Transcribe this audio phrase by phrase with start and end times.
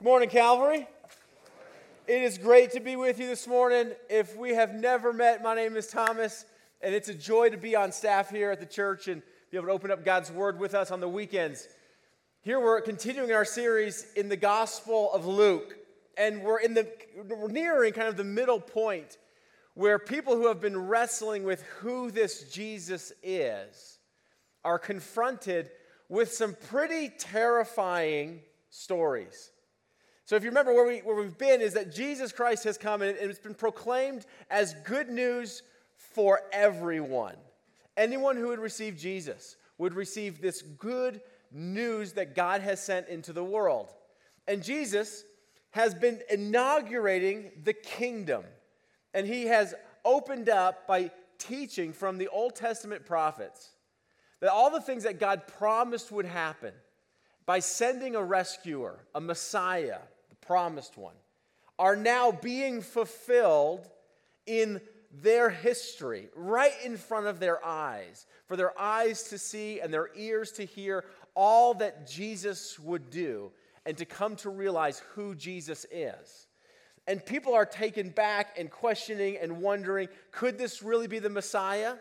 [0.00, 0.88] Good morning, Calvary.
[2.06, 3.90] It is great to be with you this morning.
[4.08, 6.46] If we have never met, my name is Thomas,
[6.80, 9.66] and it's a joy to be on staff here at the church and be able
[9.66, 11.68] to open up God's Word with us on the weekends.
[12.40, 15.76] Here we're continuing our series in the Gospel of Luke,
[16.16, 16.88] and we're in the
[17.28, 19.18] we're nearing kind of the middle point
[19.74, 23.98] where people who have been wrestling with who this Jesus is
[24.64, 25.70] are confronted
[26.08, 28.40] with some pretty terrifying
[28.70, 29.50] stories.
[30.30, 33.02] So, if you remember where, we, where we've been, is that Jesus Christ has come
[33.02, 35.64] and it's been proclaimed as good news
[35.96, 37.34] for everyone.
[37.96, 41.20] Anyone who would receive Jesus would receive this good
[41.50, 43.92] news that God has sent into the world.
[44.46, 45.24] And Jesus
[45.70, 48.44] has been inaugurating the kingdom.
[49.12, 53.70] And he has opened up by teaching from the Old Testament prophets
[54.38, 56.72] that all the things that God promised would happen
[57.46, 59.98] by sending a rescuer, a Messiah,
[60.50, 61.14] promised one,
[61.78, 63.88] are now being fulfilled
[64.46, 64.80] in
[65.22, 70.08] their history, right in front of their eyes, for their eyes to see and their
[70.16, 71.04] ears to hear
[71.36, 73.52] all that Jesus would do
[73.86, 76.48] and to come to realize who Jesus is.
[77.06, 81.94] And people are taken back and questioning and wondering could this really be the Messiah?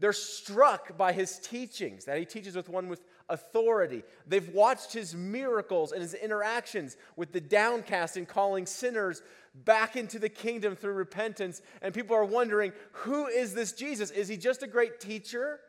[0.00, 4.02] They're struck by his teachings, that he teaches with one with authority.
[4.26, 9.22] They've watched his miracles and his interactions with the downcast and calling sinners
[9.54, 11.62] back into the kingdom through repentance.
[11.82, 14.10] And people are wondering who is this Jesus?
[14.10, 15.60] Is he just a great teacher?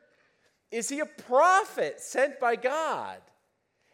[0.72, 3.20] Is he a prophet sent by God?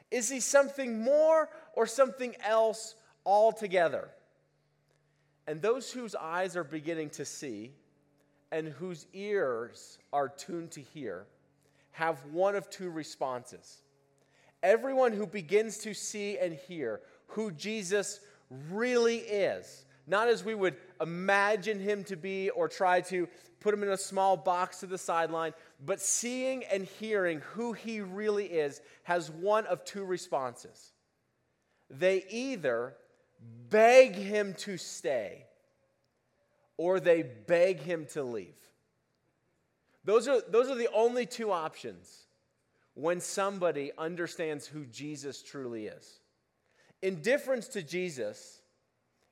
[0.09, 4.09] Is he something more or something else altogether?
[5.47, 7.71] And those whose eyes are beginning to see
[8.51, 11.25] and whose ears are tuned to hear
[11.91, 13.81] have one of two responses.
[14.63, 18.19] Everyone who begins to see and hear who Jesus
[18.69, 23.27] really is, not as we would imagine him to be or try to
[23.59, 25.53] put him in a small box to the sideline,
[25.85, 30.91] but seeing and hearing who he really is has one of two responses.
[31.89, 32.95] They either
[33.69, 35.45] beg him to stay
[36.77, 38.55] or they beg him to leave.
[40.03, 42.25] Those are, those are the only two options
[42.93, 46.19] when somebody understands who Jesus truly is.
[47.01, 48.61] Indifference to Jesus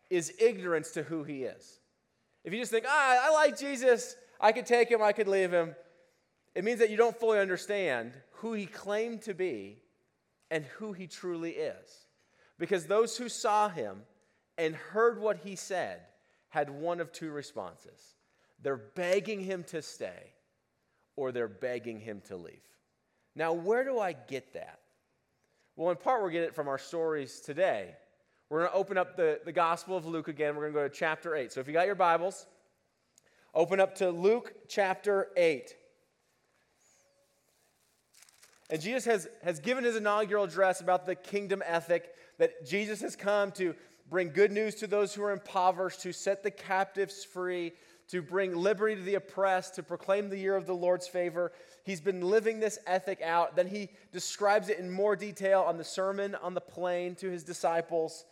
[0.10, 1.80] is ignorance to who he is.
[2.44, 5.52] If you just think, ah, I like Jesus, I could take him, I could leave
[5.52, 5.76] him,
[6.56, 9.82] it means that you don't fully understand who he claimed to be
[10.50, 12.06] and who he truly is.
[12.58, 14.02] Because those who saw him
[14.58, 16.02] and heard what he said
[16.50, 18.16] had one of two responses
[18.62, 20.34] they're begging him to stay,
[21.20, 22.64] or they're begging him to leave.
[23.36, 24.80] Now, where do I get that?
[25.76, 27.96] Well, in part, we're getting it from our stories today.
[28.50, 30.56] We're going to open up the, the Gospel of Luke again.
[30.56, 31.52] We're going to go to chapter 8.
[31.52, 32.46] So if you got your Bibles,
[33.54, 35.76] open up to Luke chapter 8.
[38.70, 43.18] And Jesus has, has given his inaugural address about the kingdom ethic that Jesus has
[43.18, 43.76] come to
[44.10, 47.74] bring good news to those who are impoverished, to set the captives free,
[48.10, 51.52] to bring liberty to the oppressed, to proclaim the year of the Lord's favor.
[51.84, 53.56] He's been living this ethic out.
[53.56, 57.44] Then he describes it in more detail on the Sermon on the Plain to his
[57.44, 58.26] disciples.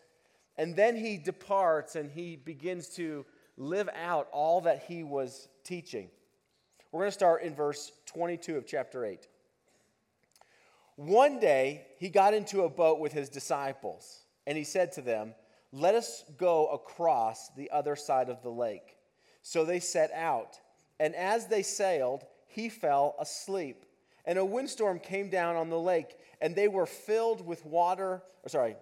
[0.58, 6.10] And then he departs and he begins to live out all that he was teaching.
[6.92, 9.28] We're going to start in verse 22 of chapter 8.
[10.96, 15.36] One day he got into a boat with his disciples, and he said to them,
[15.72, 18.97] Let us go across the other side of the lake.
[19.48, 20.60] So they set out,
[21.00, 23.86] and as they sailed, he fell asleep.
[24.26, 28.50] And a windstorm came down on the lake, and they were filled with water, or
[28.50, 28.76] sorry,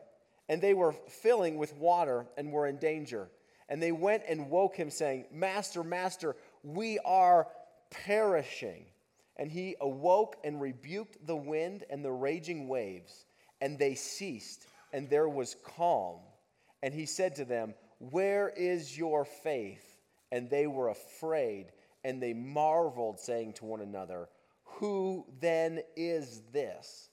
[0.49, 3.29] and they were filling with water and were in danger.
[3.69, 7.47] And they went and woke him, saying, Master, Master, we are
[7.91, 8.85] perishing.
[9.37, 13.27] And he awoke and rebuked the wind and the raging waves,
[13.61, 16.21] and they ceased, and there was calm.
[16.81, 19.94] And he said to them, Where is your faith?
[20.35, 21.67] And they were afraid,
[22.03, 24.27] and they marveled, saying to one another,
[24.65, 27.09] Who then is this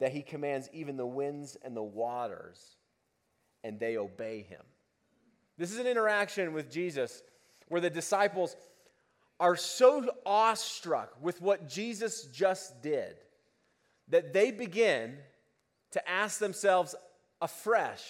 [0.00, 2.58] that he commands even the winds and the waters,
[3.62, 4.62] and they obey him?
[5.56, 7.22] This is an interaction with Jesus
[7.68, 8.56] where the disciples
[9.38, 13.14] are so awestruck with what Jesus just did
[14.08, 15.16] that they begin
[15.92, 16.96] to ask themselves
[17.40, 18.02] afresh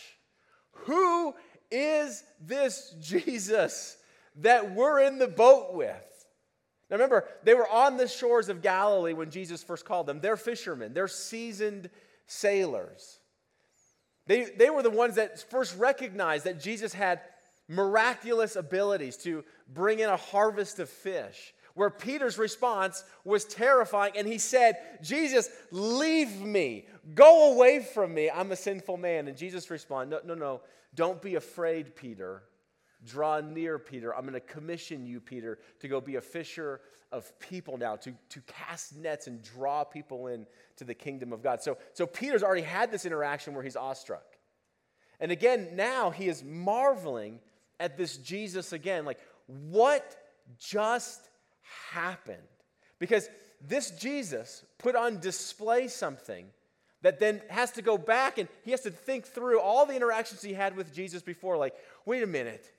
[0.87, 1.34] Who
[1.70, 3.99] is this Jesus
[4.36, 6.26] that we're in the boat with.
[6.90, 10.20] Now remember, they were on the shores of Galilee when Jesus first called them.
[10.20, 11.90] They're fishermen, they're seasoned
[12.26, 13.19] sailors.
[14.26, 17.20] They, they were the ones that first recognized that Jesus had
[17.69, 21.54] miraculous abilities to bring in a harvest of fish.
[21.75, 26.87] Where Peter's response was terrifying, and he said, Jesus, leave me.
[27.14, 28.30] Go away from me.
[28.30, 29.26] I'm a sinful man.
[29.26, 30.60] And Jesus responded, No, no, no.
[30.94, 32.44] Don't be afraid, Peter.
[33.06, 34.14] Draw near, Peter.
[34.14, 36.80] I'm going to commission you, Peter, to go be a fisher
[37.12, 40.46] of people now, to, to cast nets and draw people in
[40.76, 41.62] to the kingdom of God.
[41.62, 44.24] So, so Peter's already had this interaction where he's awestruck.
[45.20, 47.38] And again, now he is marveling
[47.78, 49.04] at this Jesus again.
[49.04, 50.16] Like, what
[50.58, 51.28] just
[51.90, 52.38] happened?
[52.98, 53.28] Because
[53.60, 56.46] this Jesus put on display something
[57.02, 60.42] that then has to go back and he has to think through all the interactions
[60.42, 61.56] he had with Jesus before.
[61.56, 61.74] Like,
[62.06, 62.72] wait a minute.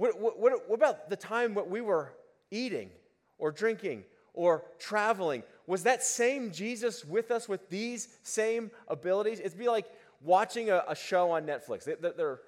[0.00, 2.14] What, what, what, about the time what we were
[2.50, 2.88] eating
[3.36, 5.42] or drinking or traveling?
[5.66, 9.40] Was that same Jesus with us with these same abilities?
[9.40, 9.84] It'd be like
[10.22, 11.84] watching a, a show on Netflix.
[11.84, 12.40] They, they're,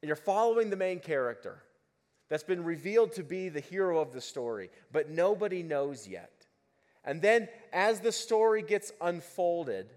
[0.00, 1.60] you're following the main character
[2.28, 6.46] that's been revealed to be the hero of the story, but nobody knows yet.
[7.04, 9.92] And then as the story gets unfolded,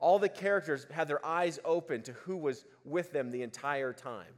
[0.00, 4.34] all the characters have their eyes open to who was with them the entire time.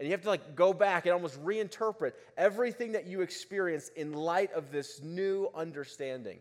[0.00, 4.14] And you have to like go back and almost reinterpret everything that you experienced in
[4.14, 6.38] light of this new understanding.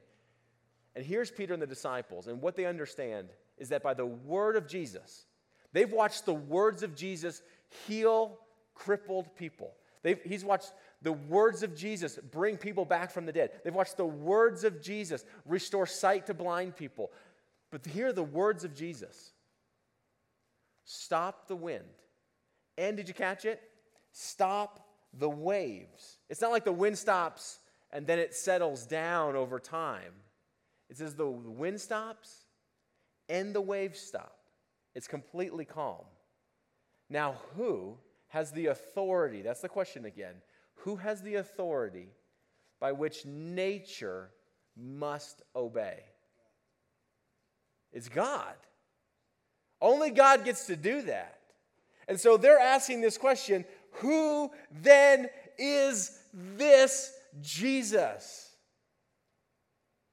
[0.95, 3.27] And here's Peter and the disciples, and what they understand
[3.57, 5.25] is that by the word of Jesus,
[5.73, 7.41] they've watched the words of Jesus
[7.85, 8.39] heal
[8.75, 9.73] crippled people.
[10.03, 10.71] They've, he's watched
[11.01, 13.51] the words of Jesus bring people back from the dead.
[13.65, 17.11] They've watched the words of Jesus restore sight to blind people.
[17.71, 19.33] But here are the words of Jesus
[20.85, 21.83] stop the wind.
[22.79, 23.61] And did you catch it?
[24.13, 24.79] Stop
[25.13, 26.17] the waves.
[26.29, 27.59] It's not like the wind stops
[27.91, 30.13] and then it settles down over time.
[30.89, 32.45] It says the wind stops
[33.27, 34.37] and the waves stop.
[34.95, 36.05] It's completely calm.
[37.09, 37.97] Now, who
[38.29, 39.41] has the authority?
[39.41, 40.35] That's the question again.
[40.75, 42.07] Who has the authority
[42.79, 44.29] by which nature
[44.77, 45.99] must obey?
[47.91, 48.55] It's God.
[49.81, 51.38] Only God gets to do that.
[52.09, 53.63] And so they're asking this question
[53.93, 54.51] who
[54.81, 58.51] then is this Jesus?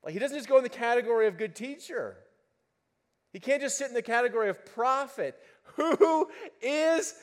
[0.04, 2.16] Like, he doesn't just go in the category of good teacher.
[3.32, 5.36] He can't just sit in the category of prophet.
[5.76, 6.30] Who
[6.62, 7.14] is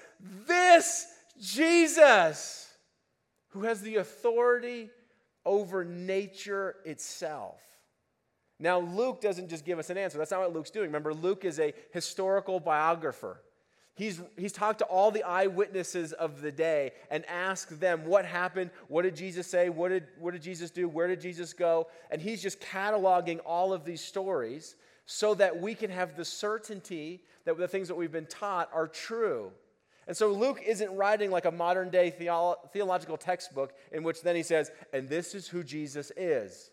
[0.47, 1.05] this
[1.39, 2.69] Jesus
[3.49, 4.89] who has the authority
[5.45, 7.61] over nature itself?
[8.59, 10.17] Now, Luke doesn't just give us an answer.
[10.17, 10.87] That's not what Luke's doing.
[10.87, 13.41] Remember, Luke is a historical biographer.
[13.95, 18.71] He's, he's talked to all the eyewitnesses of the day and asked them what happened,
[18.87, 21.87] what did Jesus say, what did, what did Jesus do, where did Jesus go?
[22.09, 24.75] And he's just cataloging all of these stories
[25.05, 28.87] so that we can have the certainty that the things that we've been taught are
[28.87, 29.51] true.
[30.07, 34.35] And so Luke isn't writing like a modern day theolo- theological textbook in which then
[34.35, 36.71] he says, and this is who Jesus is.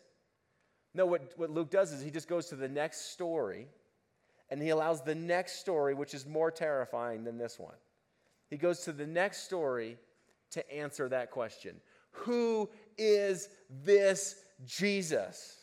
[0.94, 3.68] No, what, what Luke does is he just goes to the next story
[4.50, 7.74] and he allows the next story, which is more terrifying than this one.
[8.48, 9.96] He goes to the next story
[10.50, 11.76] to answer that question
[12.12, 12.68] Who
[12.98, 13.48] is
[13.84, 14.36] this
[14.66, 15.56] Jesus?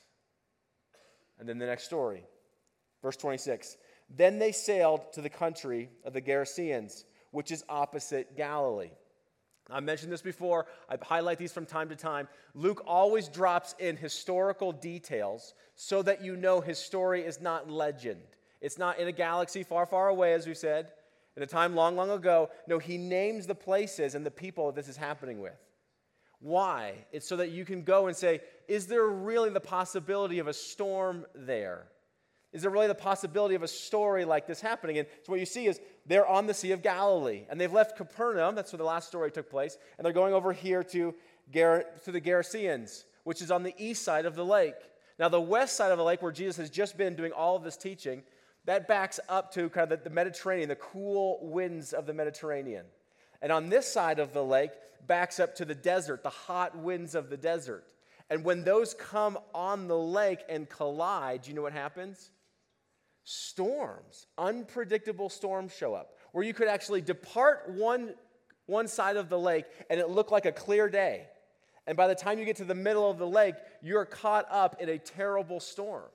[1.40, 2.24] And then the next story
[3.02, 3.78] Verse 26
[4.10, 8.92] Then they sailed to the country of the Gerasenes, which is opposite Galilee.
[9.70, 10.66] I mentioned this before.
[10.90, 12.30] I highlight these from time to time.
[12.54, 18.22] Luke always drops in historical details so that you know his story is not legend.
[18.62, 20.92] It's not in a galaxy far, far away, as we said,
[21.36, 22.50] in a time long, long ago.
[22.68, 25.58] No, he names the places and the people that this is happening with.
[26.40, 26.94] Why?
[27.12, 30.54] It's so that you can go and say, is there really the possibility of a
[30.54, 31.88] storm there?
[32.54, 35.00] Is there really the possibility of a story like this happening?
[35.00, 37.98] And so what you see is they're on the Sea of Galilee, and they've left
[37.98, 41.14] Capernaum, that's where the last story took place, and they're going over here to,
[41.54, 44.76] Ger- to the Gerasenes, which is on the east side of the lake.
[45.20, 47.64] Now, the west side of the lake, where Jesus has just been doing all of
[47.64, 48.24] this teaching,
[48.68, 52.86] that backs up to kind of the, the Mediterranean, the cool winds of the Mediterranean.
[53.42, 54.72] And on this side of the lake,
[55.08, 57.84] backs up to the desert, the hot winds of the desert.
[58.30, 62.30] And when those come on the lake and collide, you know what happens?
[63.30, 68.14] storms, unpredictable storms show up, where you could actually depart one,
[68.68, 71.26] one side of the lake and it looked like a clear day.
[71.86, 74.82] And by the time you get to the middle of the lake, you're caught up
[74.82, 76.06] in a terrible storm.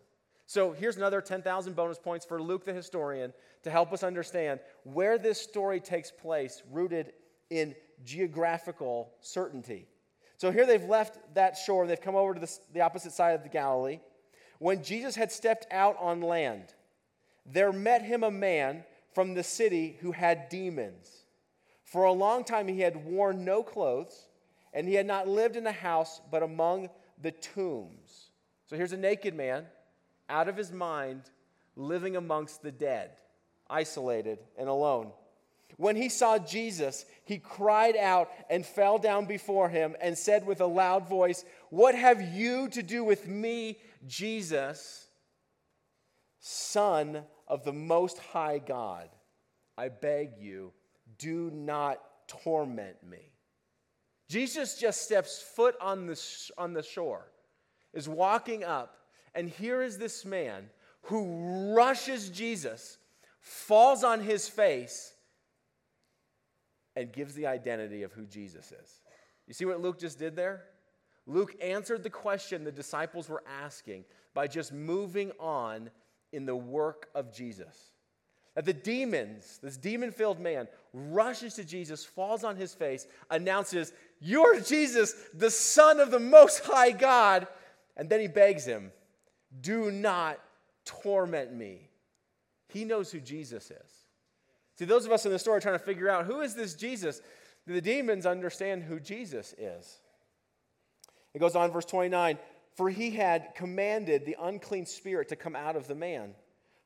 [0.53, 3.33] So here's another 10,000 bonus points for Luke the historian
[3.63, 7.15] to help us understand where this story takes place, rooted
[7.49, 9.87] in geographical certainty.
[10.37, 13.31] So here they've left that shore, and they've come over to the, the opposite side
[13.31, 14.01] of the Galilee.
[14.59, 16.75] When Jesus had stepped out on land,
[17.47, 21.25] there met him a man from the city who had demons.
[21.83, 24.29] For a long time he had worn no clothes,
[24.75, 26.91] and he had not lived in a house but among
[27.23, 28.29] the tombs.
[28.67, 29.65] So here's a naked man,
[30.29, 31.23] out of his mind,
[31.77, 33.11] living amongst the dead,
[33.69, 35.13] isolated and alone.
[35.77, 40.61] When he saw Jesus, he cried out and fell down before him and said with
[40.61, 45.07] a loud voice, What have you to do with me, Jesus,
[46.41, 49.09] Son of the Most High God?
[49.77, 50.73] I beg you,
[51.19, 53.33] do not torment me.
[54.29, 56.21] Jesus just steps foot on the,
[56.57, 57.31] on the shore,
[57.93, 58.97] is walking up,
[59.35, 60.69] and here is this man
[61.03, 62.99] who rushes Jesus,
[63.41, 65.15] falls on his face,
[66.95, 69.01] and gives the identity of who Jesus is.
[69.47, 70.65] You see what Luke just did there?
[71.27, 75.91] Luke answered the question the disciples were asking by just moving on
[76.33, 77.93] in the work of Jesus.
[78.55, 83.93] That the demons, this demon filled man, rushes to Jesus, falls on his face, announces,
[84.21, 87.47] You're Jesus, the Son of the Most High God.
[87.97, 88.93] And then he begs him,
[89.61, 90.39] Do not
[90.85, 91.89] torment me.
[92.69, 93.93] He knows who Jesus is.
[94.79, 97.21] See, those of us in the story trying to figure out who is this Jesus?
[97.67, 99.99] The demons understand who Jesus is.
[101.35, 102.39] It goes on, verse 29
[102.75, 106.35] For he had commanded the unclean spirit to come out of the man.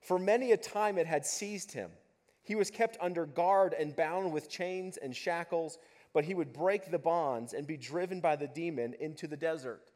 [0.00, 1.90] For many a time it had seized him.
[2.42, 5.78] He was kept under guard and bound with chains and shackles,
[6.12, 9.90] but he would break the bonds and be driven by the demon into the desert.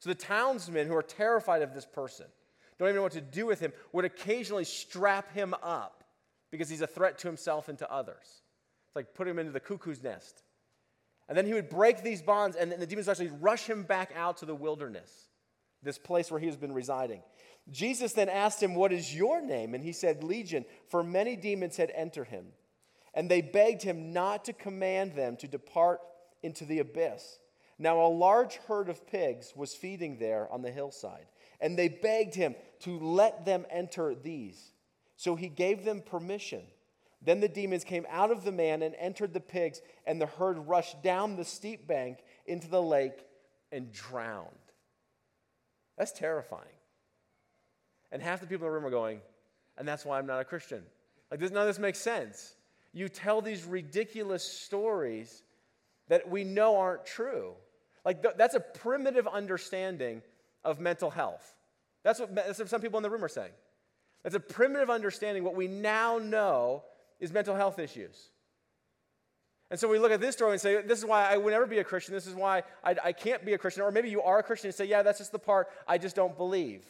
[0.00, 2.26] So the townsmen who are terrified of this person,
[2.78, 6.04] don't even know what to do with him, would occasionally strap him up
[6.50, 8.42] because he's a threat to himself and to others.
[8.86, 10.42] It's like put him into the cuckoo's nest.
[11.28, 14.12] And then he would break these bonds, and then the demons actually rush him back
[14.16, 15.28] out to the wilderness,
[15.82, 17.22] this place where he has been residing.
[17.70, 19.74] Jesus then asked him, What is your name?
[19.74, 22.46] And he said, Legion, for many demons had entered him.
[23.12, 26.00] And they begged him not to command them to depart
[26.42, 27.40] into the abyss.
[27.78, 31.26] Now, a large herd of pigs was feeding there on the hillside,
[31.60, 34.72] and they begged him to let them enter these.
[35.16, 36.62] So he gave them permission.
[37.22, 40.58] Then the demons came out of the man and entered the pigs, and the herd
[40.68, 43.24] rushed down the steep bank into the lake
[43.70, 44.48] and drowned.
[45.96, 46.62] That's terrifying.
[48.10, 49.20] And half the people in the room are going,
[49.76, 50.82] and that's why I'm not a Christian.
[51.30, 52.54] Like, none of this makes sense.
[52.92, 55.42] You tell these ridiculous stories
[56.08, 57.54] that we know aren't true.
[58.08, 60.22] Like, th- that's a primitive understanding
[60.64, 61.54] of mental health.
[62.04, 63.52] That's what, that's what some people in the room are saying.
[64.22, 65.44] That's a primitive understanding.
[65.44, 66.84] What we now know
[67.20, 68.30] is mental health issues.
[69.70, 71.66] And so we look at this story and say, This is why I would never
[71.66, 72.14] be a Christian.
[72.14, 73.82] This is why I, I can't be a Christian.
[73.82, 76.16] Or maybe you are a Christian and say, Yeah, that's just the part I just
[76.16, 76.86] don't believe.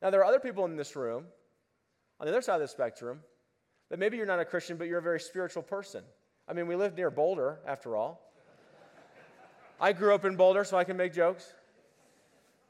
[0.00, 1.26] Now, there are other people in this room,
[2.18, 3.20] on the other side of the spectrum,
[3.90, 6.04] that maybe you're not a Christian, but you're a very spiritual person.
[6.48, 8.22] I mean, we live near Boulder, after all.
[9.80, 11.52] I grew up in Boulder, so I can make jokes.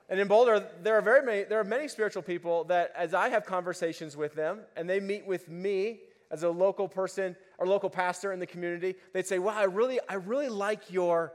[0.09, 3.29] And in Boulder, there are very many, there are many spiritual people that, as I
[3.29, 7.91] have conversations with them, and they meet with me as a local person or local
[7.91, 11.33] pastor in the community, they'd say, "Wow, I really, I really like your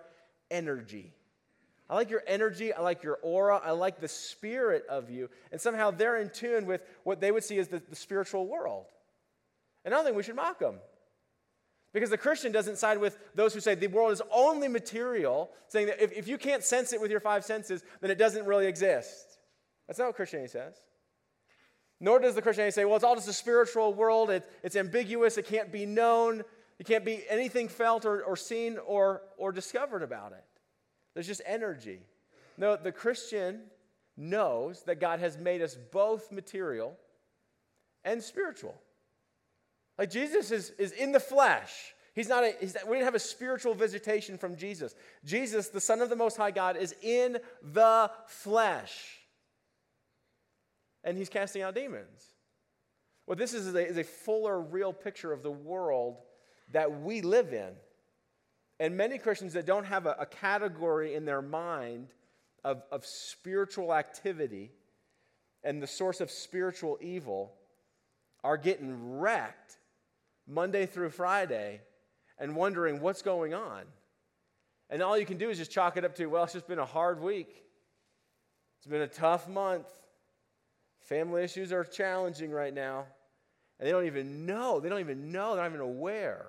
[0.49, 1.13] energy.
[1.89, 2.73] I like your energy.
[2.73, 3.57] I like your aura.
[3.63, 7.43] I like the spirit of you." And somehow they're in tune with what they would
[7.43, 8.85] see as the, the spiritual world.
[9.83, 10.79] And I don't think we should mock them.
[11.93, 15.87] Because the Christian doesn't side with those who say the world is only material, saying
[15.87, 18.67] that if, if you can't sense it with your five senses, then it doesn't really
[18.67, 19.39] exist.
[19.87, 20.75] That's not what Christianity says.
[21.99, 25.37] Nor does the Christianity say, well, it's all just a spiritual world, it, it's ambiguous,
[25.37, 26.43] it can't be known,
[26.79, 30.43] it can't be anything felt or, or seen or, or discovered about it.
[31.13, 31.99] There's just energy.
[32.57, 33.63] No, the Christian
[34.17, 36.97] knows that God has made us both material
[38.03, 38.75] and spiritual.
[39.97, 41.93] Like Jesus is, is in the flesh.
[42.13, 44.95] He's not a, he's, we didn't have a spiritual visitation from Jesus.
[45.23, 49.19] Jesus, the Son of the Most High God, is in the flesh.
[51.03, 52.25] And he's casting out demons.
[53.25, 56.17] What this is is a, is a fuller, real picture of the world
[56.71, 57.71] that we live in.
[58.79, 62.07] And many Christians that don't have a, a category in their mind
[62.63, 64.71] of, of spiritual activity
[65.63, 67.53] and the source of spiritual evil
[68.43, 69.77] are getting wrecked
[70.47, 71.81] Monday through Friday
[72.37, 73.83] and wondering what's going on.
[74.89, 76.79] And all you can do is just chalk it up to, well, it's just been
[76.79, 77.63] a hard week.
[78.79, 79.87] It's been a tough month.
[81.01, 83.05] Family issues are challenging right now.
[83.79, 86.47] And they don't even know, they don't even know, they're not even aware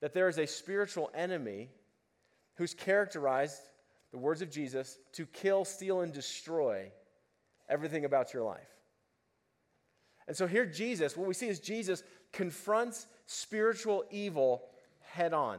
[0.00, 1.68] that there is a spiritual enemy
[2.56, 3.60] who's characterized,
[4.12, 6.90] the words of Jesus, to kill, steal, and destroy
[7.68, 8.68] everything about your life.
[10.26, 12.02] And so here, Jesus, what we see is Jesus
[12.34, 14.62] confronts spiritual evil
[15.00, 15.58] head on.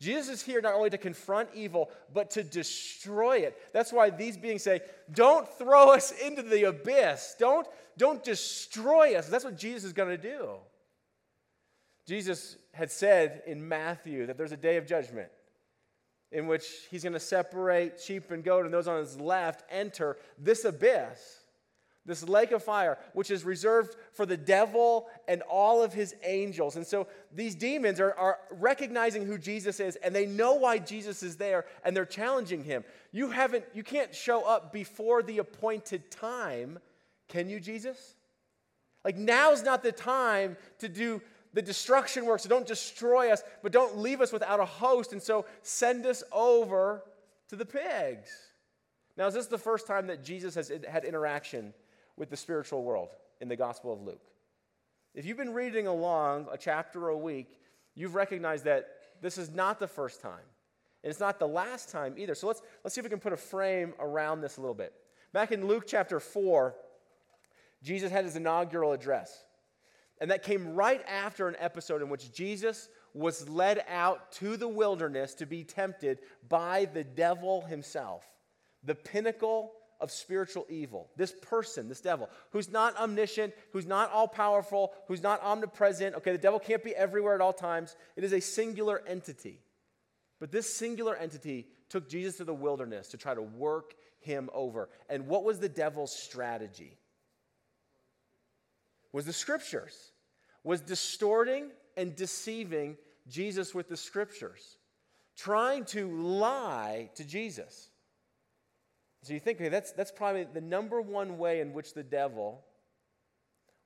[0.00, 3.56] Jesus is here not only to confront evil, but to destroy it.
[3.72, 4.80] That's why these beings say,
[5.12, 7.34] Don't throw us into the abyss.
[7.38, 9.28] Don't, don't destroy us.
[9.28, 10.50] That's what Jesus is going to do.
[12.06, 15.30] Jesus had said in Matthew that there's a day of judgment
[16.30, 20.16] in which he's going to separate sheep and goat, and those on his left enter
[20.38, 21.37] this abyss,
[22.08, 26.74] this lake of fire, which is reserved for the devil and all of his angels.
[26.74, 31.22] And so these demons are, are recognizing who Jesus is, and they know why Jesus
[31.22, 32.82] is there, and they're challenging him.
[33.12, 36.78] You haven't, you can't show up before the appointed time,
[37.28, 38.14] can you, Jesus?
[39.04, 41.22] Like now's not the time to do
[41.54, 42.40] the destruction work.
[42.40, 45.12] So don't destroy us, but don't leave us without a host.
[45.12, 47.02] And so send us over
[47.48, 48.30] to the pigs.
[49.16, 51.74] Now, is this the first time that Jesus has had interaction
[52.18, 53.10] with the spiritual world
[53.40, 54.26] in the Gospel of Luke?
[55.14, 57.58] If you've been reading along a chapter a week,
[57.94, 58.88] you've recognized that
[59.20, 60.44] this is not the first time.
[61.02, 62.34] And it's not the last time either.
[62.34, 64.92] So let's, let's see if we can put a frame around this a little bit.
[65.32, 66.74] Back in Luke chapter 4,
[67.82, 69.44] Jesus had his inaugural address.
[70.20, 74.68] And that came right after an episode in which Jesus was led out to the
[74.68, 78.24] wilderness to be tempted by the devil himself,
[78.82, 81.10] the pinnacle of spiritual evil.
[81.16, 86.14] This person, this devil, who's not omniscient, who's not all powerful, who's not omnipresent.
[86.16, 87.96] Okay, the devil can't be everywhere at all times.
[88.16, 89.60] It is a singular entity.
[90.40, 94.88] But this singular entity took Jesus to the wilderness to try to work him over.
[95.08, 96.98] And what was the devil's strategy?
[99.12, 100.12] was the scriptures,
[100.64, 102.96] was distorting and deceiving
[103.28, 104.78] Jesus with the scriptures,
[105.36, 107.90] trying to lie to Jesus.
[109.22, 112.64] So you think, okay, that's, that's probably the number one way in which the devil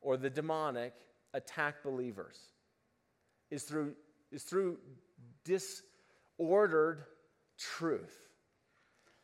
[0.01, 0.93] or the demonic
[1.33, 2.39] attack believers
[3.51, 3.95] is through,
[4.31, 4.79] is through
[5.45, 7.05] disordered
[7.59, 8.29] truth,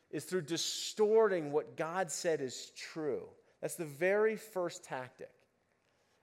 [0.09, 3.23] is through distorting what God said is true.
[3.61, 5.29] That's the very first tactic.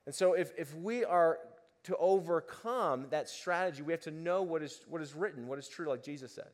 [0.06, 1.38] And so, if, if we are
[1.84, 5.68] to overcome that strategy, we have to know what is, what is written, what is
[5.68, 6.48] true, like Jesus said.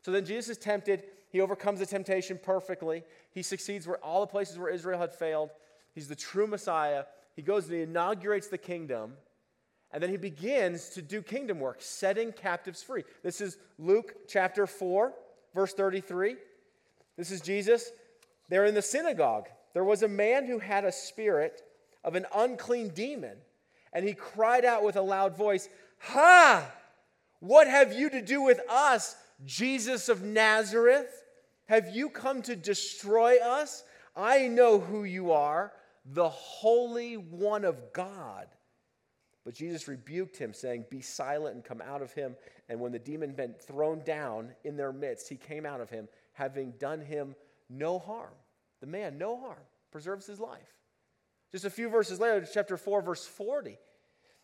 [0.00, 1.02] So then Jesus is tempted.
[1.36, 3.02] He overcomes the temptation perfectly.
[3.30, 5.50] He succeeds where all the places where Israel had failed.
[5.94, 7.04] He's the true Messiah.
[7.34, 9.12] He goes and he inaugurates the kingdom.
[9.92, 13.04] And then he begins to do kingdom work, setting captives free.
[13.22, 15.12] This is Luke chapter 4,
[15.54, 16.36] verse 33.
[17.18, 17.90] This is Jesus.
[18.48, 19.50] They're in the synagogue.
[19.74, 21.60] There was a man who had a spirit
[22.02, 23.36] of an unclean demon.
[23.92, 25.68] And he cried out with a loud voice,
[25.98, 26.66] Ha!
[27.40, 31.24] What have you to do with us, Jesus of Nazareth?
[31.68, 33.82] Have you come to destroy us?
[34.14, 35.72] I know who you are,
[36.04, 38.46] the Holy One of God.
[39.44, 42.36] But Jesus rebuked him, saying, Be silent and come out of him.
[42.68, 45.90] And when the demon had been thrown down in their midst, he came out of
[45.90, 47.36] him, having done him
[47.68, 48.34] no harm.
[48.80, 50.74] The man, no harm, preserves his life.
[51.52, 53.70] Just a few verses later, chapter 4, verse 40.
[53.70, 53.78] It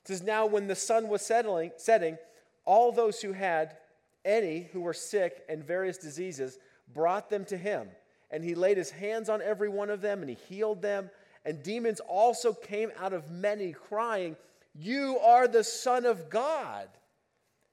[0.04, 2.16] says, Now when the sun was settling, setting,
[2.64, 3.76] all those who had
[4.24, 6.58] any who were sick and various diseases
[6.92, 7.88] brought them to him.
[8.30, 11.10] And he laid his hands on every one of them and he healed them.
[11.44, 14.36] And demons also came out of many, crying,
[14.74, 16.88] You are the Son of God.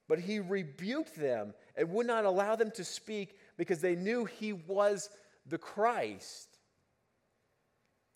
[0.08, 4.54] But he rebuked them and would not allow them to speak because they knew he
[4.54, 5.10] was
[5.46, 6.58] the Christ.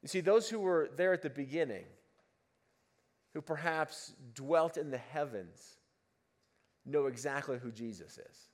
[0.01, 1.85] You see, those who were there at the beginning,
[3.33, 5.77] who perhaps dwelt in the heavens,
[6.85, 8.49] know exactly who Jesus is.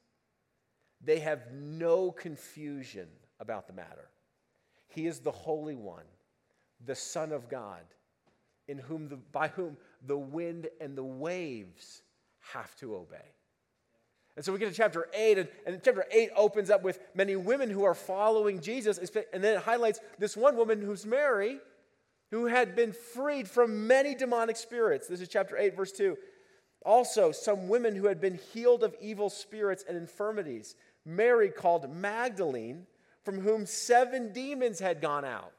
[1.01, 3.07] They have no confusion
[3.39, 4.09] about the matter.
[4.87, 6.03] He is the Holy One,
[6.85, 7.83] the Son of God,
[8.67, 12.01] in whom the, by whom the wind and the waves
[12.53, 13.17] have to obey.
[14.35, 17.35] And so we get to chapter 8, and, and, chapter 8 opens up with many
[17.35, 18.97] women who are following Jesus.
[19.33, 21.59] And then it highlights this one woman who's Mary,
[22.31, 25.07] who had been freed from many demonic spirits.
[25.07, 26.17] This is chapter 8, verse 2.
[26.85, 30.75] Also, some women who had been healed of evil spirits and infirmities.
[31.05, 32.85] Mary, called Magdalene,
[33.23, 35.53] from whom seven demons had gone out.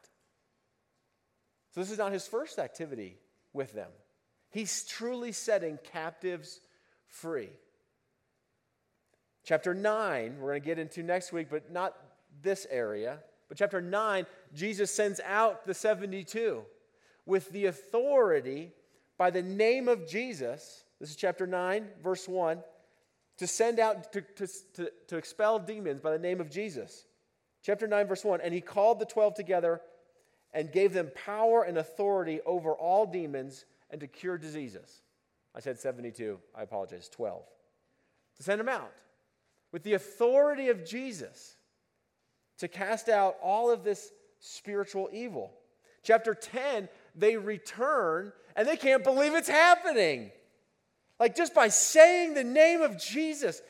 [1.72, 3.18] So, this is not his first activity
[3.52, 3.90] with them.
[4.50, 6.60] He's truly setting captives
[7.06, 7.50] free.
[9.44, 11.96] Chapter 9, we're going to get into next week, but not
[12.42, 13.18] this area.
[13.48, 16.62] But chapter 9, Jesus sends out the 72
[17.26, 18.72] with the authority
[19.18, 20.84] by the name of Jesus.
[21.00, 22.62] This is chapter 9, verse 1
[23.38, 27.06] to send out, to, to, to, to expel demons by the name of Jesus.
[27.62, 29.80] Chapter 9, verse 1 And he called the 12 together
[30.52, 35.00] and gave them power and authority over all demons and to cure diseases.
[35.54, 37.42] I said 72, I apologize, 12.
[38.36, 38.92] To send them out
[39.72, 41.56] with the authority of Jesus
[42.58, 45.52] to cast out all of this spiritual evil.
[46.02, 50.30] Chapter 10, they return and they can't believe it's happening.
[51.20, 53.62] Like just by saying the name of Jesus,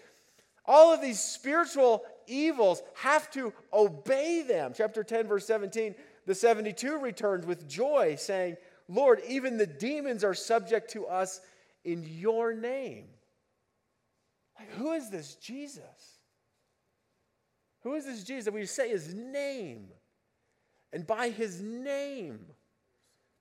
[0.65, 4.73] all of these spiritual evils have to obey them.
[4.75, 5.95] Chapter 10, verse 17
[6.27, 8.57] the 72 returns with joy, saying,
[8.89, 11.41] Lord, even the demons are subject to us
[11.85, 13.07] in your name.
[14.59, 16.21] Like, who is this Jesus?
[17.83, 19.89] Who is this Jesus we say his name?
[20.93, 22.41] And by his name,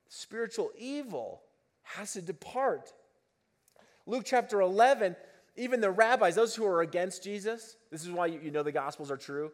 [0.07, 1.41] spiritual evil
[1.83, 2.93] has to depart.
[4.09, 5.15] Luke chapter 11,
[5.55, 9.11] even the rabbis, those who are against Jesus, this is why you, know the Gospels
[9.11, 9.51] are true.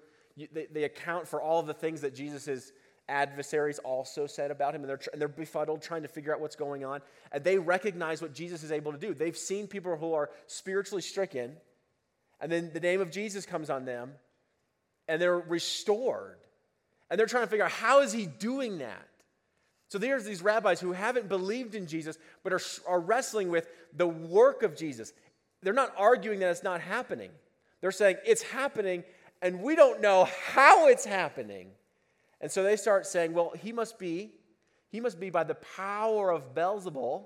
[0.72, 2.72] They, account for all of the things that Jesus'
[3.10, 6.56] adversaries also said about him, and they're, and they're befuddled trying to figure out what's
[6.56, 7.02] going on.
[7.34, 9.14] And they recognize what Jesus is able to do.
[9.14, 11.58] They've seen people who are spiritually stricken,
[12.40, 14.14] and then the name of Jesus comes on them,
[15.10, 16.38] and they're restored.
[17.10, 19.06] And they're trying to figure out how is he doing that?
[19.88, 24.08] So there's these rabbis who haven't believed in Jesus, but are, are wrestling with the
[24.08, 25.14] work of Jesus.
[25.62, 27.32] They're not arguing that it's not happening.
[27.82, 29.04] They're saying it's happening,
[29.42, 31.70] and we don't know how it's happening.
[32.42, 34.32] And so they start saying, well, he must be,
[34.90, 37.26] he must be by the power of Beelzebul,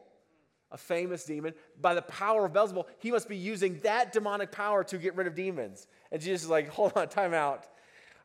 [0.71, 4.83] a famous demon, by the power of Beelzebul, he must be using that demonic power
[4.83, 5.87] to get rid of demons.
[6.11, 7.65] And Jesus is like, hold on, time out.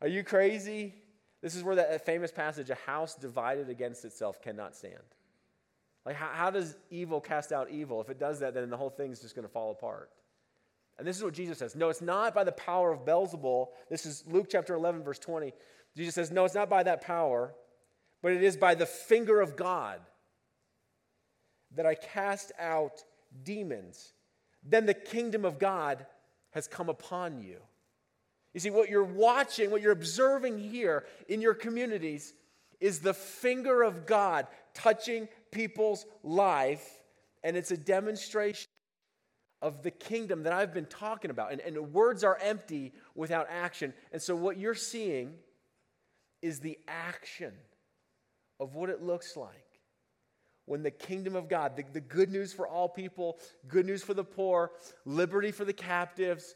[0.02, 0.94] Are you crazy?
[1.44, 4.94] This is where that famous passage, a house divided against itself cannot stand.
[6.06, 8.00] Like, how, how does evil cast out evil?
[8.00, 10.08] If it does that, then the whole thing is just going to fall apart.
[10.96, 11.76] And this is what Jesus says.
[11.76, 13.66] No, it's not by the power of Beelzebul.
[13.90, 15.52] This is Luke chapter 11, verse 20.
[15.94, 17.54] Jesus says, No, it's not by that power,
[18.22, 20.00] but it is by the finger of God
[21.74, 23.04] that I cast out
[23.42, 24.14] demons.
[24.62, 26.06] Then the kingdom of God
[26.52, 27.58] has come upon you.
[28.54, 32.32] You see, what you're watching, what you're observing here in your communities
[32.80, 37.02] is the finger of God touching people's life,
[37.42, 38.68] and it's a demonstration
[39.60, 41.50] of the kingdom that I've been talking about.
[41.50, 43.92] And, and words are empty without action.
[44.12, 45.34] And so, what you're seeing
[46.40, 47.52] is the action
[48.60, 49.64] of what it looks like
[50.66, 53.38] when the kingdom of God, the, the good news for all people,
[53.68, 54.72] good news for the poor,
[55.04, 56.54] liberty for the captives,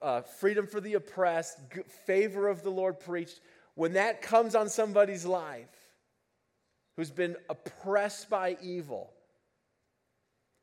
[0.00, 1.58] uh, freedom for the oppressed,
[2.06, 3.40] favor of the Lord preached,
[3.74, 5.68] when that comes on somebody's life
[6.96, 9.12] who's been oppressed by evil,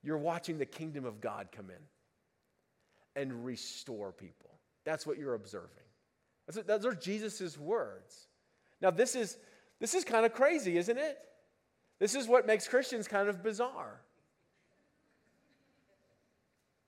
[0.04, 4.52] you're watching the kingdom of God come in and restore people.
[4.84, 5.70] That's what you're observing.
[6.46, 8.28] That's, those are Jesus' words.
[8.82, 9.38] Now, this is,
[9.80, 11.18] this is kind of crazy, isn't it?
[12.00, 14.02] This is what makes Christians kind of bizarre.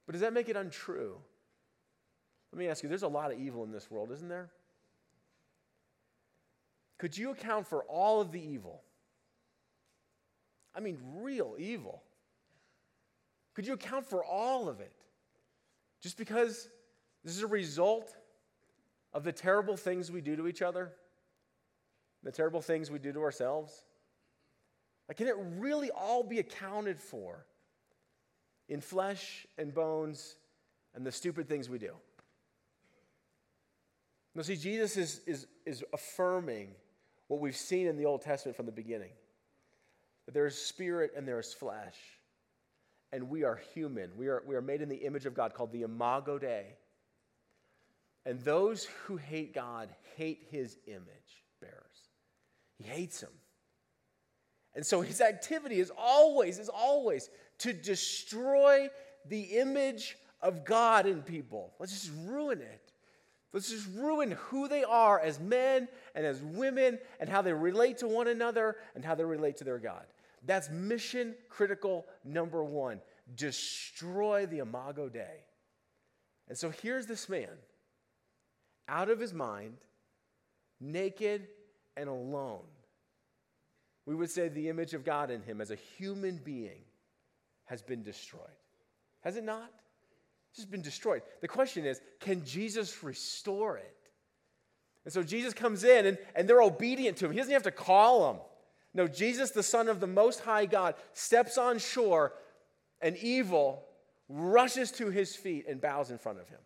[0.05, 1.15] But does that make it untrue?
[2.51, 4.49] Let me ask you there's a lot of evil in this world, isn't there?
[6.97, 8.81] Could you account for all of the evil?
[10.73, 12.03] I mean, real evil.
[13.53, 14.93] Could you account for all of it?
[16.01, 16.69] Just because
[17.23, 18.15] this is a result
[19.13, 20.91] of the terrible things we do to each other,
[22.23, 23.83] the terrible things we do to ourselves?
[25.07, 27.45] Like, can it really all be accounted for
[28.69, 30.35] in flesh and bones
[30.93, 31.93] and the stupid things we do?
[34.37, 36.69] Now, see, Jesus is, is, is affirming
[37.27, 39.09] what we've seen in the Old Testament from the beginning
[40.27, 41.95] that there is spirit and there is flesh.
[43.11, 44.11] And we are human.
[44.15, 46.65] We are, we are made in the image of God called the Imago Dei.
[48.25, 52.09] And those who hate God hate his image bearers.
[52.77, 53.31] He hates them.
[54.75, 58.89] And so his activity is always, is always to destroy
[59.27, 61.73] the image of God in people.
[61.79, 62.86] Let's just ruin it.
[63.53, 67.99] Let's just ruin who they are as men and as women and how they relate
[67.99, 70.05] to one another and how they relate to their God.
[70.45, 73.01] That's mission critical number one
[73.35, 75.43] destroy the Imago Dei.
[76.47, 77.49] And so here's this man,
[78.87, 79.77] out of his mind,
[80.79, 81.47] naked
[81.97, 82.63] and alone.
[84.05, 86.83] We would say the image of God in him as a human being
[87.65, 88.41] has been destroyed.
[89.21, 89.69] Has it not?
[90.55, 91.21] Just been destroyed.
[91.41, 93.93] The question is can Jesus restore it?
[95.05, 97.31] And so Jesus comes in and, and they're obedient to him.
[97.31, 98.41] He doesn't have to call them.
[98.93, 102.33] No, Jesus, the Son of the Most High God, steps on shore
[103.01, 103.83] and evil
[104.27, 106.59] rushes to his feet and bows in front of him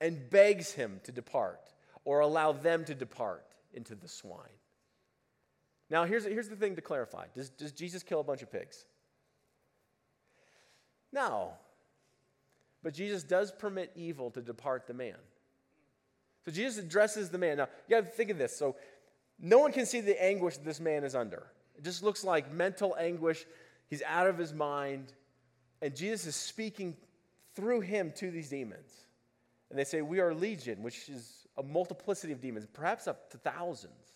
[0.00, 1.60] and begs him to depart
[2.04, 4.48] or allow them to depart into the swine.
[5.90, 8.84] Now, here's, here's the thing to clarify Does, does Jesus kill a bunch of pigs?
[11.12, 11.52] No.
[12.82, 15.16] But Jesus does permit evil to depart the man.
[16.44, 17.58] So Jesus addresses the man.
[17.58, 18.56] Now, you got to think of this.
[18.56, 18.76] So,
[19.42, 21.46] no one can see the anguish that this man is under.
[21.76, 23.46] It just looks like mental anguish.
[23.88, 25.12] He's out of his mind.
[25.80, 26.96] And Jesus is speaking
[27.54, 29.06] through him to these demons.
[29.70, 33.38] And they say, We are legion, which is a multiplicity of demons, perhaps up to
[33.38, 34.09] thousands.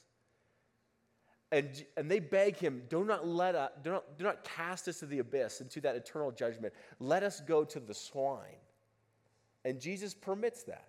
[1.54, 4.98] And, and they beg him, do not let us, do not, do not cast us
[4.98, 6.74] to the abyss, into that eternal judgment.
[6.98, 8.58] Let us go to the swine.
[9.64, 10.88] And Jesus permits that.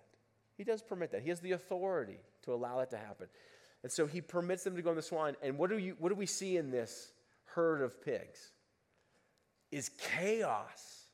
[0.56, 1.22] He does permit that.
[1.22, 3.28] He has the authority to allow that to happen.
[3.84, 5.36] And so he permits them to go in the swine.
[5.40, 7.12] And what do, you, what do we see in this
[7.44, 8.50] herd of pigs?
[9.70, 11.04] Is chaos.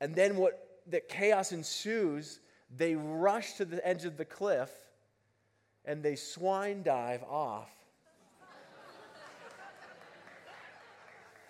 [0.00, 2.40] And then what that chaos ensues,
[2.76, 4.72] they rush to the edge of the cliff
[5.84, 7.70] and they swine dive off.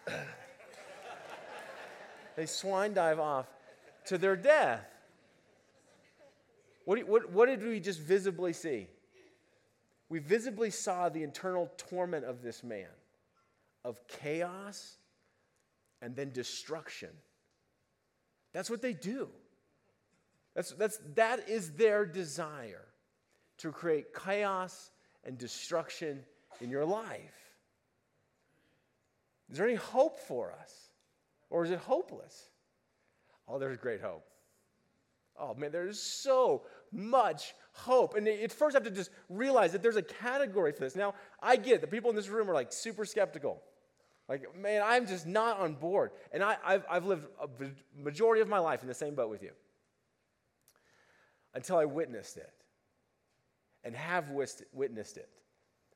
[2.37, 3.47] they swine dive off
[4.07, 4.85] to their death.
[6.85, 8.89] What, what, what did we just visibly see?
[10.09, 12.89] We visibly saw the internal torment of this man,
[13.85, 14.97] of chaos
[16.03, 17.11] and then destruction.
[18.53, 19.29] That's what they do.
[20.55, 22.85] That's, that's, that is their desire
[23.59, 24.91] to create chaos
[25.25, 26.25] and destruction
[26.61, 27.42] in your life.
[29.53, 30.75] Is there any hope for us?
[31.51, 32.49] Or is it hopeless?
[33.47, 34.25] Oh, there's great hope.
[35.39, 38.15] Oh man, there's so much hope.
[38.17, 40.97] And at first, I have to just realize that there's a category for this.
[40.97, 41.81] Now, I get it.
[41.83, 43.63] The people in this room are like super skeptical.
[44.29, 46.13] Like, man, I'm just not on board.
[46.33, 47.49] And I, have I've lived a
[47.95, 49.51] majority of my life in the same boat with you
[51.55, 52.53] until I witnessed it
[53.85, 55.29] and have witnessed it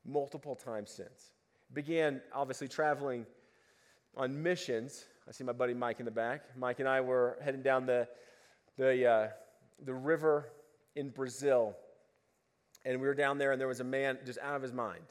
[0.04, 1.32] multiple times since.
[1.72, 3.24] Began obviously traveling
[4.16, 5.04] on missions.
[5.28, 6.42] I see my buddy Mike in the back.
[6.56, 8.08] Mike and I were heading down the,
[8.78, 9.28] the, uh,
[9.84, 10.48] the river
[10.94, 11.76] in Brazil.
[12.84, 15.04] And we were down there, and there was a man just out of his mind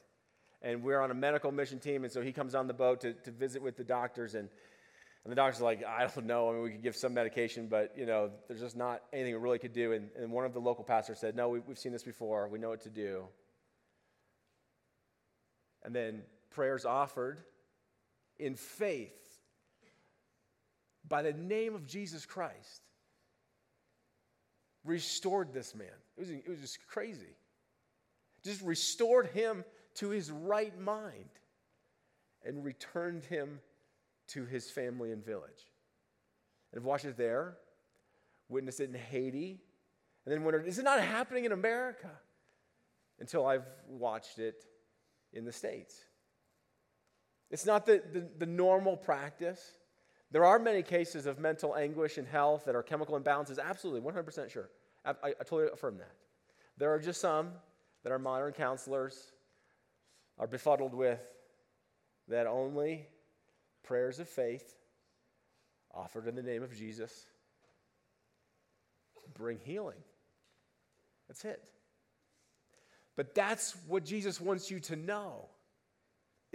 [0.65, 3.13] and we're on a medical mission team, and so he comes on the boat to,
[3.13, 4.49] to visit with the doctors, and,
[5.23, 7.93] and the doctor's like, I don't know, I mean, we could give some medication, but,
[7.95, 10.59] you know, there's just not anything we really could do, and, and one of the
[10.59, 13.25] local pastors said, no, we, we've seen this before, we know what to do.
[15.83, 17.43] And then prayers offered
[18.39, 19.39] in faith
[21.07, 22.81] by the name of Jesus Christ
[24.83, 25.87] restored this man.
[26.17, 27.35] It was, it was just crazy.
[28.43, 29.63] Just restored him
[29.95, 31.29] to his right mind
[32.45, 33.59] and returned him
[34.27, 35.71] to his family and village.
[36.71, 37.57] And I've watched it there,
[38.49, 39.59] witnessed it in Haiti,
[40.25, 42.11] and then wondered, is it not happening in America?
[43.19, 44.65] Until I've watched it
[45.33, 45.95] in the States.
[47.55, 49.77] It's not the, the, the, normal practice.
[50.29, 54.49] There are many cases of mental anguish and health that are chemical imbalances, absolutely, 100%
[54.49, 54.69] sure.
[55.05, 56.11] I, I, I totally affirm that.
[56.77, 57.51] There are just some
[58.03, 59.31] that our modern counselors
[60.37, 61.21] are befuddled with
[62.27, 63.07] that only
[63.83, 64.75] prayers of faith
[65.93, 67.25] offered in the name of Jesus
[69.33, 70.03] bring healing.
[71.29, 71.63] That's it.
[73.15, 75.51] But that's what Jesus wants you to know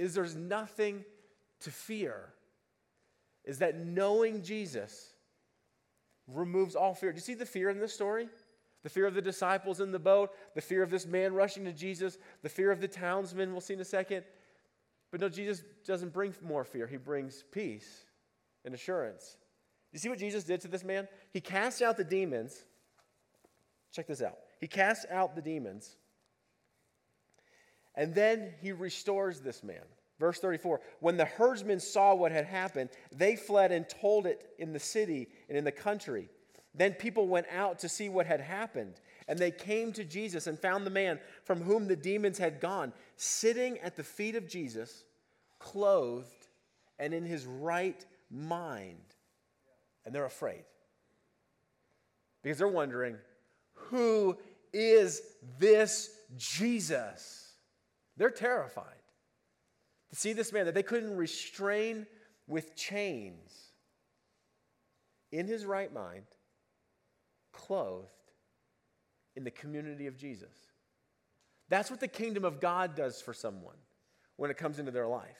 [0.01, 1.05] is there's nothing
[1.61, 2.33] to fear.
[3.45, 5.13] Is that knowing Jesus
[6.27, 7.13] removes all fear.
[7.13, 8.29] Do you see the fear in this story?
[8.83, 11.73] The fear of the disciples in the boat, the fear of this man rushing to
[11.73, 14.25] Jesus, the fear of the townsmen, we'll see in a second.
[15.11, 18.05] But no, Jesus doesn't bring more fear, he brings peace
[18.65, 19.37] and assurance.
[19.93, 21.09] You see what Jesus did to this man?
[21.33, 22.65] He cast out the demons.
[23.93, 24.39] Check this out.
[24.61, 25.97] He casts out the demons,
[27.94, 29.83] and then he restores this man.
[30.18, 34.72] Verse 34 When the herdsmen saw what had happened, they fled and told it in
[34.72, 36.29] the city and in the country.
[36.74, 40.57] Then people went out to see what had happened, and they came to Jesus and
[40.57, 45.05] found the man from whom the demons had gone, sitting at the feet of Jesus,
[45.59, 46.46] clothed
[47.00, 48.98] and in his right mind.
[50.05, 50.62] And they're afraid
[52.42, 53.16] because they're wondering,
[53.74, 54.37] who
[54.72, 55.22] is
[55.59, 57.39] this Jesus?
[58.16, 58.85] They're terrified
[60.11, 62.07] to see this man that they couldn't restrain
[62.46, 63.70] with chains
[65.33, 66.25] in his right mind
[67.53, 68.09] clothed
[69.37, 70.55] in the community of Jesus.
[71.68, 73.77] That's what the kingdom of God does for someone
[74.37, 75.38] when it comes into their life.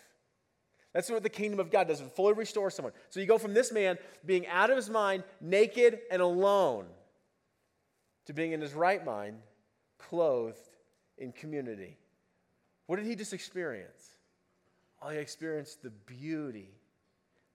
[0.92, 2.92] That's what the kingdom of God does, it fully restores someone.
[3.11, 6.87] So you go from this man being out of his mind, naked and alone,
[8.26, 9.38] to being in his right mind,
[9.98, 10.59] clothed
[11.18, 11.96] in community.
[12.90, 14.16] What did he just experience?
[15.00, 16.70] Oh, he experienced the beauty,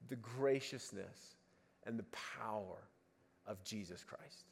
[0.07, 1.35] the graciousness
[1.85, 2.05] and the
[2.39, 2.77] power
[3.45, 4.45] of Jesus Christ.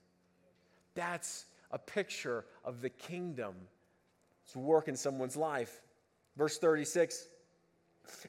[0.93, 3.53] That's a picture of the kingdom
[4.51, 5.81] to work in someone's life.
[6.35, 7.29] Verse 36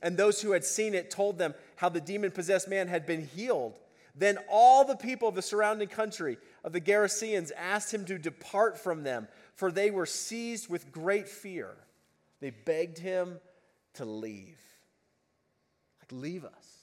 [0.01, 3.27] And those who had seen it told them how the demon possessed man had been
[3.27, 3.81] healed.
[4.15, 8.79] Then all the people of the surrounding country of the Gerasenes asked him to depart
[8.79, 11.75] from them, for they were seized with great fear.
[12.41, 13.39] They begged him
[13.95, 14.59] to leave.
[16.01, 16.75] Like, leave us.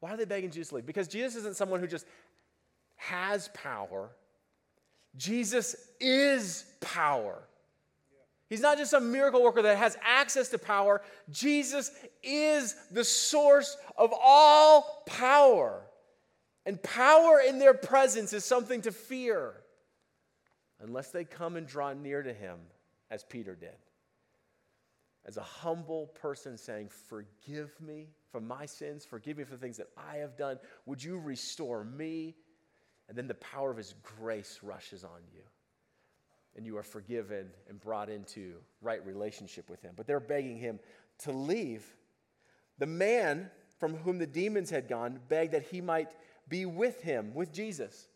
[0.00, 0.86] Why are they begging Jesus to leave?
[0.86, 2.06] Because Jesus isn't someone who just
[2.96, 4.10] has power,
[5.16, 7.42] Jesus is power.
[8.48, 11.02] He's not just a miracle worker that has access to power.
[11.30, 15.82] Jesus is the source of all power.
[16.66, 19.54] And power in their presence is something to fear
[20.80, 22.58] unless they come and draw near to him,
[23.08, 23.76] as Peter did.
[25.26, 29.76] As a humble person saying, Forgive me for my sins, forgive me for the things
[29.76, 30.58] that I have done.
[30.86, 32.36] Would you restore me?
[33.08, 35.42] And then the power of his grace rushes on you.
[36.56, 39.94] And you are forgiven and brought into right relationship with him.
[39.96, 40.78] But they're begging him
[41.20, 41.84] to leave.
[42.78, 46.12] The man from whom the demons had gone begged that he might
[46.48, 48.08] be with him, with Jesus.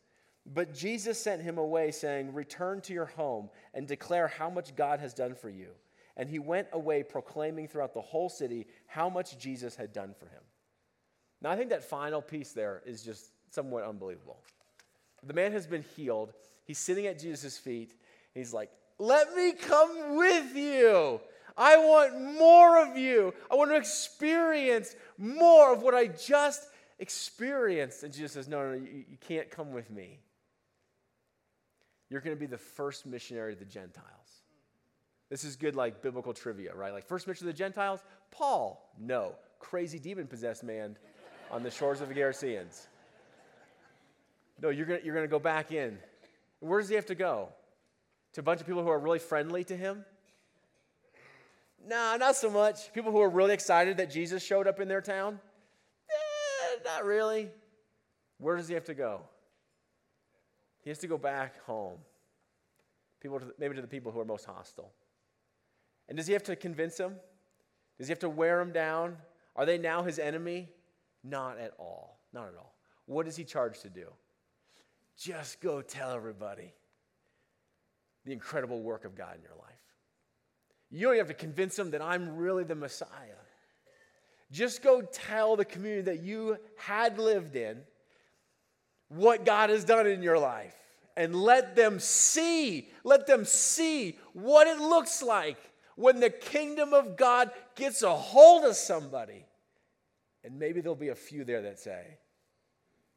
[0.47, 5.01] But Jesus sent him away, saying, Return to your home and declare how much God
[5.01, 5.69] has done for you.
[6.17, 10.27] And he went away proclaiming throughout the whole city how much Jesus had done for
[10.27, 10.43] him.
[11.43, 14.39] Now, I think that final piece there is just somewhat unbelievable.
[15.27, 16.33] The man has been healed.
[16.65, 17.91] He's sitting at Jesus' feet.
[17.91, 21.21] and He's like, Let me come with you.
[21.57, 23.33] I want more of you.
[23.51, 26.67] I want to experience more of what I just
[26.99, 28.03] experienced.
[28.03, 30.21] And Jesus says, No, no, no you, you can't come with me.
[32.11, 34.05] You're going to be the first missionary to the Gentiles.
[35.31, 36.93] This is good, like biblical trivia, right?
[36.93, 38.93] Like, first mission of the Gentiles, Paul.
[38.99, 40.97] No, crazy demon possessed man
[41.51, 42.87] on the shores of the Gerasenes.
[44.61, 45.99] No, you're going you're gonna go back in.
[46.61, 47.49] Where does he have to go?
[48.35, 50.05] To a bunch of people who are really friendly to him?
[51.87, 52.93] No, not so much.
[52.93, 55.39] People who are really excited that Jesus showed up in their town?
[56.11, 57.51] Eh, not really.
[58.39, 59.23] Where does he have to go?
[60.83, 61.99] He has to go back home.
[63.21, 64.93] People to the, maybe to the people who are most hostile.
[66.09, 67.17] And does he have to convince them?
[67.99, 69.17] Does he have to wear them down?
[69.57, 70.69] Are they now his enemy?
[71.23, 72.21] Not at all.
[72.33, 72.75] Not at all.
[73.07, 74.07] What is he charged to do?
[75.17, 76.73] Just go tell everybody
[78.25, 79.75] the incredible work of God in your life.
[80.91, 83.09] You don't have to convince them that I'm really the Messiah.
[84.51, 87.81] Just go tell the community that you had lived in
[89.09, 90.75] what God has done in your life
[91.17, 95.59] and let them see, let them see what it looks like
[95.97, 99.47] when the kingdom of God gets a hold of somebody.
[100.43, 102.19] And maybe there'll be a few there that say,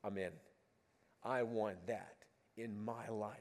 [0.03, 0.31] I'm in.
[1.23, 2.15] I want that
[2.55, 3.35] in my life.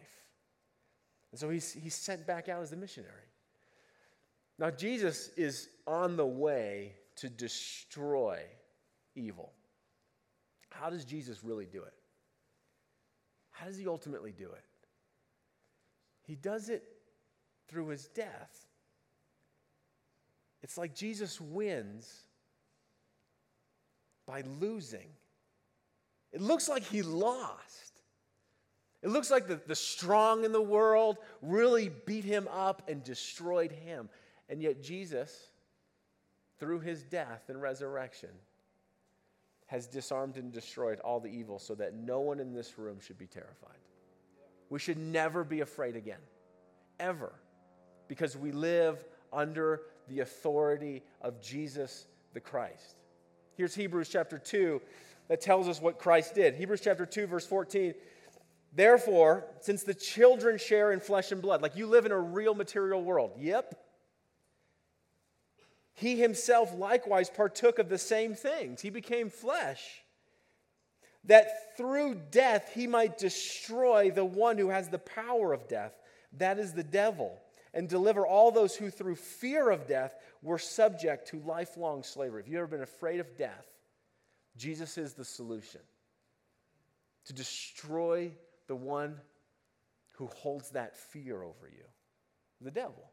[1.31, 3.13] And so he's, he's sent back out as the missionary.
[4.59, 8.41] Now, Jesus is on the way to destroy
[9.15, 9.53] evil.
[10.71, 11.95] How does Jesus really do it?
[13.51, 14.65] How does he ultimately do it?
[16.23, 16.83] He does it
[17.69, 18.67] through his death.
[20.67, 22.25] It's like Jesus wins
[24.27, 25.07] by losing.
[26.33, 28.01] It looks like he lost.
[29.01, 33.71] It looks like the, the strong in the world really beat him up and destroyed
[33.71, 34.09] him.
[34.49, 35.51] And yet, Jesus
[36.59, 38.31] through his death and resurrection,
[39.67, 43.19] has disarmed and destroyed all the evil so that no one in this room should
[43.19, 43.79] be terrified.
[44.71, 46.21] We should never be afraid again,
[47.01, 47.33] ever,
[48.09, 52.97] because we live under the authority of Jesus the Christ.
[53.57, 54.81] Here's Hebrews chapter 2
[55.29, 56.55] that tells us what Christ did.
[56.55, 57.95] Hebrews chapter 2, verse 14.
[58.75, 62.55] Therefore, since the children share in flesh and blood, like you live in a real
[62.55, 63.75] material world, yep,
[65.95, 68.83] he himself likewise partook of the same things.
[68.83, 70.03] He became flesh,
[71.25, 75.95] that through death he might destroy the one who has the power of death,
[76.35, 77.41] that is the devil,
[77.77, 82.41] and deliver all those who through fear of death were subject to lifelong slavery.
[82.41, 83.67] If you've ever been afraid of death?
[84.57, 85.83] Jesus is the solution
[87.27, 88.33] to destroy
[88.67, 89.21] the one
[90.13, 91.85] who holds that fear over you
[92.63, 93.11] the devil.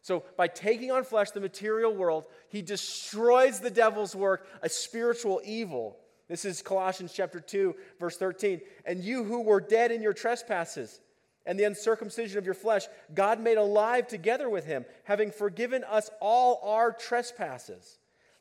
[0.00, 5.40] So, by taking on flesh, the material world, he destroys the devil's work, a spiritual
[5.44, 5.96] evil.
[6.28, 8.60] This is Colossians chapter 2, verse 13.
[8.84, 11.00] And you who were dead in your trespasses
[11.46, 16.10] and the uncircumcision of your flesh, God made alive together with him, having forgiven us
[16.20, 17.98] all our trespasses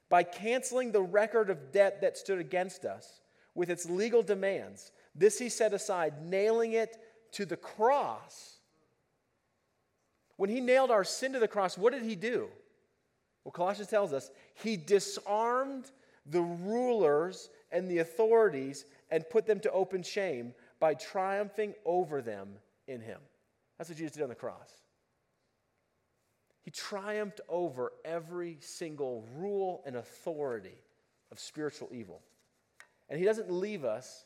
[0.09, 3.21] by canceling the record of debt that stood against us
[3.55, 4.91] with its legal demands.
[5.15, 6.97] This he set aside, nailing it
[7.33, 8.57] to the cross.
[10.37, 12.49] When he nailed our sin to the cross, what did he do?
[13.43, 15.91] Well, Colossians tells us he disarmed
[16.25, 22.55] the rulers and the authorities and put them to open shame by triumphing over them
[22.87, 23.19] in him.
[23.77, 24.69] That's what Jesus did on the cross.
[26.63, 30.77] He triumphed over every single rule and authority
[31.31, 32.21] of spiritual evil.
[33.09, 34.25] And he doesn't leave us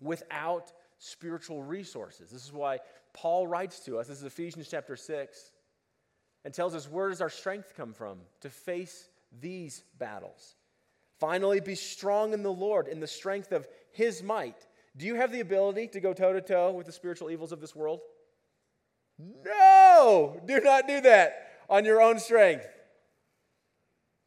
[0.00, 2.30] without spiritual resources.
[2.30, 2.78] This is why
[3.12, 4.06] Paul writes to us.
[4.06, 5.52] This is Ephesians chapter 6
[6.44, 9.08] and tells us where does our strength come from to face
[9.40, 10.54] these battles.
[11.18, 14.66] Finally, be strong in the Lord, in the strength of his might.
[14.96, 17.60] Do you have the ability to go toe to toe with the spiritual evils of
[17.60, 18.00] this world?
[19.44, 20.40] No!
[20.46, 22.66] Do not do that on your own strength.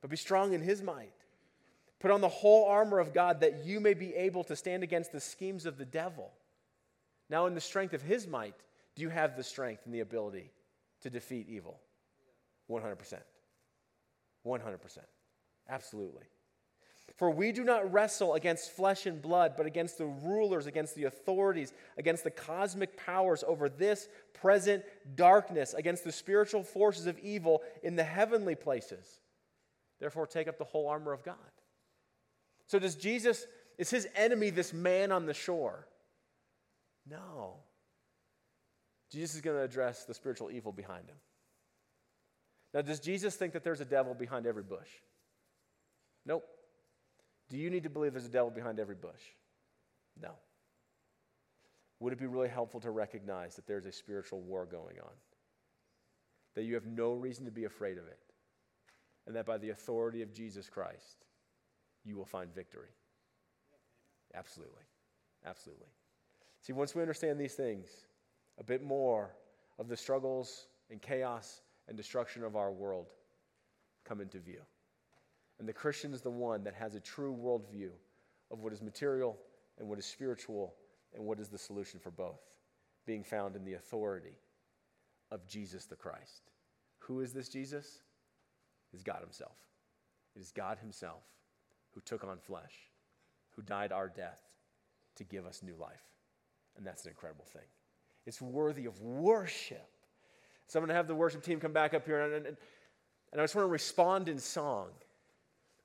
[0.01, 1.13] But be strong in his might.
[1.99, 5.11] Put on the whole armor of God that you may be able to stand against
[5.11, 6.31] the schemes of the devil.
[7.29, 8.55] Now, in the strength of his might,
[8.95, 10.51] do you have the strength and the ability
[11.01, 11.79] to defeat evil?
[12.69, 13.19] 100%.
[14.45, 14.97] 100%.
[15.69, 16.23] Absolutely.
[17.15, 21.03] For we do not wrestle against flesh and blood, but against the rulers, against the
[21.03, 24.83] authorities, against the cosmic powers over this present
[25.15, 29.19] darkness, against the spiritual forces of evil in the heavenly places.
[29.99, 31.35] Therefore, take up the whole armor of God.
[32.65, 33.45] So, does Jesus,
[33.77, 35.87] is his enemy this man on the shore?
[37.07, 37.57] No.
[39.11, 41.17] Jesus is going to address the spiritual evil behind him.
[42.73, 44.89] Now, does Jesus think that there's a devil behind every bush?
[46.25, 46.43] Nope.
[47.53, 49.21] Do you need to believe there's a devil behind every bush?
[50.19, 50.31] No.
[51.99, 55.13] Would it be really helpful to recognize that there's a spiritual war going on?
[56.55, 58.17] That you have no reason to be afraid of it?
[59.27, 61.25] And that by the authority of Jesus Christ,
[62.03, 62.89] you will find victory?
[64.33, 64.81] Absolutely.
[65.45, 65.85] Absolutely.
[66.61, 67.87] See, once we understand these things,
[68.59, 69.35] a bit more
[69.77, 73.11] of the struggles and chaos and destruction of our world
[74.05, 74.61] come into view.
[75.59, 77.91] And the Christian is the one that has a true worldview
[78.51, 79.37] of what is material
[79.79, 80.75] and what is spiritual
[81.15, 82.41] and what is the solution for both,
[83.05, 84.37] being found in the authority
[85.31, 86.51] of Jesus the Christ.
[86.99, 88.01] Who is this Jesus?
[88.91, 89.57] It is God Himself.
[90.35, 91.23] It is God Himself
[91.93, 92.73] who took on flesh,
[93.55, 94.41] who died our death
[95.15, 96.03] to give us new life.
[96.77, 97.61] And that's an incredible thing.
[98.25, 99.87] It's worthy of worship.
[100.67, 102.57] So I'm going to have the worship team come back up here, and, and,
[103.31, 104.87] and I just want to respond in song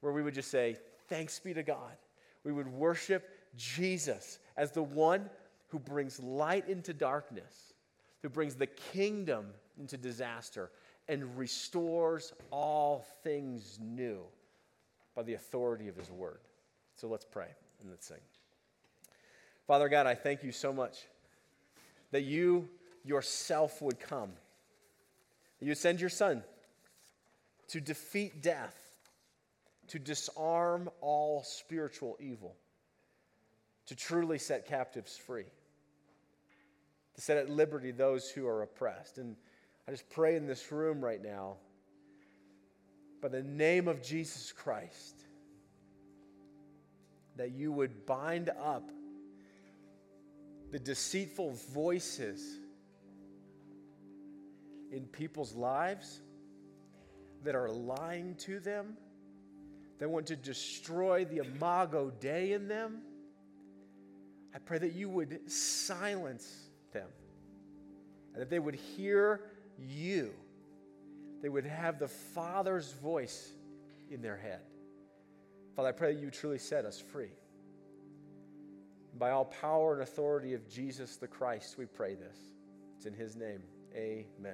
[0.00, 0.76] where we would just say,
[1.08, 1.96] Thanks be to God.
[2.44, 5.30] We would worship Jesus as the one
[5.68, 7.72] who brings light into darkness,
[8.22, 9.46] who brings the kingdom
[9.78, 10.70] into disaster,
[11.08, 14.20] and restores all things new
[15.16, 16.40] by the authority of his word.
[16.94, 17.48] So let's pray
[17.80, 18.18] and let's sing.
[19.66, 21.06] Father God, I thank you so much
[22.10, 22.68] that you
[23.04, 24.32] yourself would come.
[25.60, 26.42] You send your son
[27.68, 28.87] to defeat death
[29.88, 32.56] to disarm all spiritual evil,
[33.86, 35.46] to truly set captives free,
[37.14, 39.18] to set at liberty those who are oppressed.
[39.18, 39.36] And
[39.86, 41.56] I just pray in this room right now,
[43.20, 45.24] by the name of Jesus Christ,
[47.36, 48.90] that you would bind up
[50.70, 52.58] the deceitful voices
[54.90, 56.20] in people's lives
[57.44, 58.96] that are lying to them
[59.98, 63.02] that want to destroy the imago Dei in them,
[64.54, 67.08] I pray that you would silence them
[68.32, 69.40] and that they would hear
[69.78, 70.32] you.
[71.42, 73.52] They would have the Father's voice
[74.10, 74.60] in their head.
[75.76, 77.30] Father, I pray that you truly set us free.
[79.16, 82.38] By all power and authority of Jesus the Christ, we pray this.
[82.96, 83.62] It's in his name.
[83.94, 84.46] Amen.